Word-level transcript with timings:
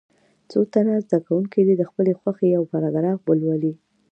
څو 0.49 0.59
تنه 0.73 0.93
زده 1.05 1.19
کوونکي 1.25 1.59
دې 1.67 1.75
د 1.77 1.83
خپلې 1.89 2.13
خوښې 2.19 2.45
یو 2.55 2.63
پاراګراف 2.71 3.19
ولولي. 3.23 3.73